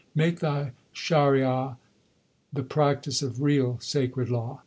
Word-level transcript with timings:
Make 0.15 0.39
thy 0.39 0.71
shariat 0.95 1.75
the 2.51 2.63
practice 2.63 3.21
of 3.21 3.39
real 3.43 3.77
sacred 3.79 4.31
law. 4.31 4.59